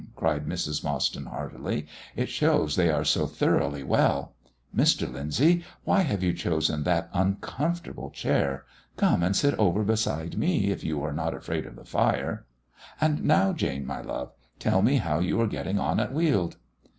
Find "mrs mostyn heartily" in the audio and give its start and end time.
0.47-1.85